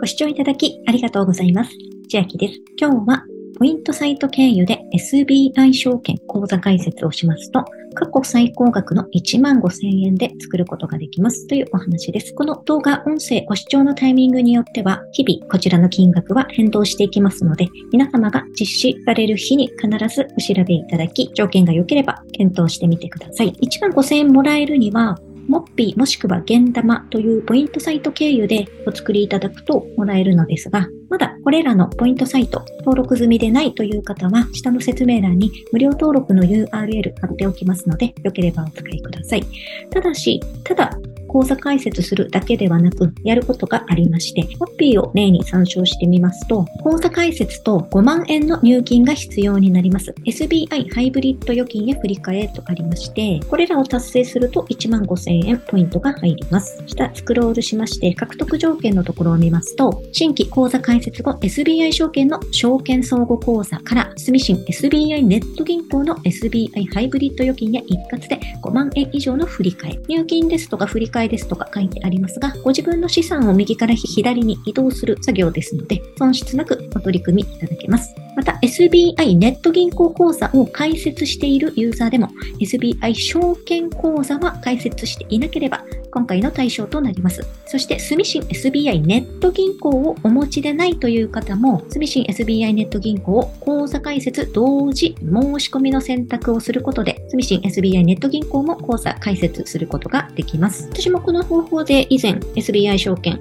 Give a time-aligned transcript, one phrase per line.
[0.00, 1.72] ご視聴いただきありがとうございます。
[2.08, 2.54] 千秋です。
[2.80, 3.22] 今日は
[3.58, 12.34] ポイントサイト経由で SBI 証券口座開設をしますと、過去最高額の1万5千円で作ることができますというお話です。
[12.34, 23.52] この動画、音声、ご視聴のタイミングによっては、日々こちらの金額は変動していきますので、皆様が実施される日に必ずお調べいただき、条件が良ければ検討してみてください。
[23.52, 25.18] 1万5千円もらえるには、
[25.50, 36.68] モッピーもしくはゲンダマというポイントサイト経由でお作りいただくともらえるのですが、まだこれらのポイントサイト登録済みでないという方は、下の説明欄に無料登録の URL
[37.20, 39.42] 貼っておきますので、よければお使いください。
[39.90, 40.96] ただし、ただ
[41.30, 50.12] 講座解説するだけではなく、やることがありまして、コピーを例に参照してみますと、講座解説と5万円の入金が必要になります。
[50.26, 56.82] SBI ハイブリッド預金へ振り替えとありまして、これらを達成すると1万5000円ポイントが入ります。
[56.86, 78.14] 下スクロールしまして、獲得条件のところを見ますと、新規講座開設後 SBI 証券の証券相互口座から住信 SBI ネット銀行の SBI ハイブリッド預金へ一括で5万円以上の振り替え、入金ですとか振り替ええですとか書いてありますが、ご自分の資産を右から左に移動する作業ですので、損失なくお取り組みいただけます。
[78.36, 82.28] また SBI ネット銀行口座を開設しているユーザーでも
[82.60, 87.46] SBI 証券口座は開設していなければ今回の対象となります。
[87.66, 100.88] そして、住信 SBI ネット銀行をお持ちでないという方も、住信 SBI ネット銀行を口座開設同時申し込みの選択をすることで、住信 SBI ネット銀行も口座開設することができます。
[100.90, 103.38] 私もこの方法で以前 SBI 証券、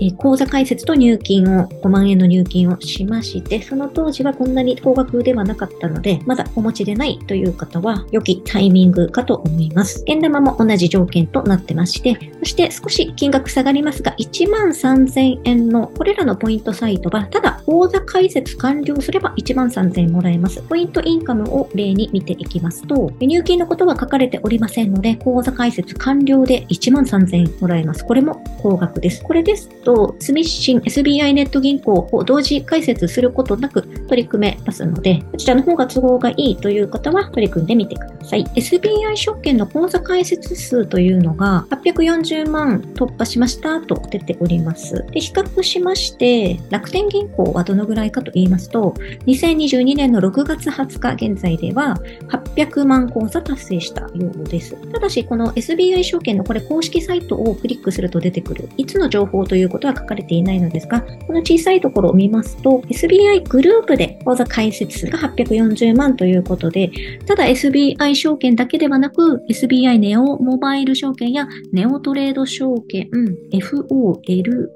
[0.00, 10.04] え口座開設と入金を、5万円の入金をしまして、その当時はこんなに高額ではなかったので、まだお持ちでないという方は、良きタイミングかと思います。
[10.06, 12.03] 現玉も同じ条件となってまして、
[12.40, 20.60] そして少し金額下がりますが、1万3000円のこれらのポイントサイトは、ただ口座開設完了すれば1万3000円もらえます。
[20.62, 28.04] ポイントインカムを例に見ていきますと、入金のことは書かれておりませんので、口座開設完了で1万3000円もらえます。
[28.04, 29.22] これも高額です。
[29.22, 38.44] これですと、住信 SBI ネット銀行を同時開設することなく取り組めますので、こちらの方が都合がいいという方は取り組んでみてください。
[38.54, 45.04] SBI 証券の口座開設数というのが840万突破しましたと出ております。
[45.12, 48.94] で比較しまして、楽天銀行はどのぐらいかと言いますと、
[49.26, 51.96] 2022年の6月20日現在では
[52.28, 54.76] 800万口座達成したようです。
[54.92, 66.90] ただし、この SBI 証券のこれ公式サイトをクリックすると出てくる、いつの情報ということは書かれていないのですが、この小さいところを見ますと、SBI グループで口座開設数が840万ということで、
[67.26, 73.10] ただ SBI 証券だけではなく、SBI ネオモバイル証券やネネオトレード証券、
[73.52, 74.68] FOLIO、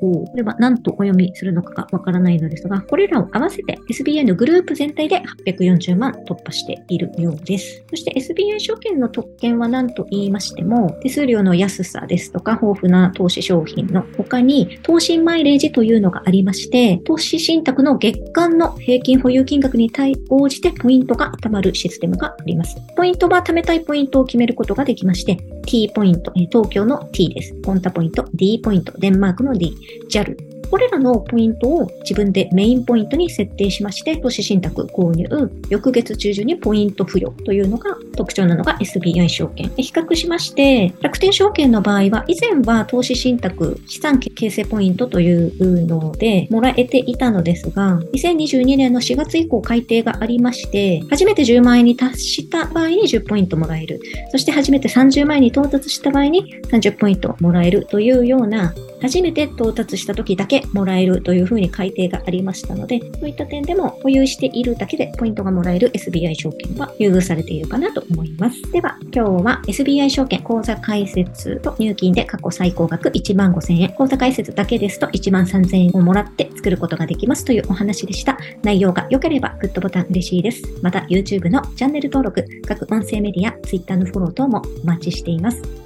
[0.00, 7.82] これは何とお読みするのかがわからないのですが、これらを合わせて SBI のグループ全体で840万突破しているようです。
[7.90, 22.76] そして SBI 証券の特権は何と言いましても、手数料の安さですとか、豊富な投資商品の他に、投資マイレージというのがありまして、投資信託の月間の平均保有金額に対応じてポイントが貯まるシステムがあります。
[22.96, 27.54] ポイントは貯めたいポイントを決めることができまして、T ポイント、東京の T です。
[27.62, 29.74] ポンタポイント、D ポイント、デンマークの D、
[30.10, 30.36] JAL、
[30.70, 35.26] これらのポイントを自分でメインポイントに設定しまして、投資信託購入、
[35.68, 39.70] 翌月中旬にポイント付与というのが特徴なのが SBI 証券。
[39.76, 54.00] 比較しまして、楽天証券の場合は、以前は投資信託資産形成ポイントというのでもらえていたのですが、2022年の4月以降改定がありまして、初めて10万円に達した場合に10ポイントもらえる。
[54.30, 68.60] そして初めて30万円に到達した場合に30ポイントもらえるというような初めて到達した時だけもらえるというふうに改定がありましたので、そういった点でも保有しているだけでポイントがもらえる SBI 証券は優遇されているかなと思います。
[68.72, 78.38] では、今日は SBI 証券口座開設と入金で過去最高額1万5000円、口座開設だけですと1万3000円をもらって作ることができますというお話でした。
[78.62, 80.62] 内容が良ければグッドボタン嬉しいです。
[80.82, 85.85] また YouTube のチャンネル登録、各音声メディア、Twitter のフォロー等もお待ちしています。